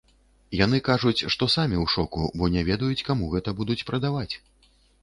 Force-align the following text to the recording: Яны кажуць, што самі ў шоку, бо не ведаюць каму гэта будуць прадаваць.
Яны 0.59 0.79
кажуць, 0.87 1.25
што 1.35 1.49
самі 1.57 1.77
ў 1.83 1.95
шоку, 1.97 2.23
бо 2.41 2.51
не 2.57 2.67
ведаюць 2.71 3.05
каму 3.13 3.31
гэта 3.37 3.49
будуць 3.63 3.81
прадаваць. 3.93 4.31